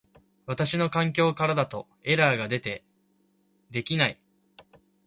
[0.47, 2.83] 私の環境からだとエラーが出て
[3.69, 4.19] 出来ない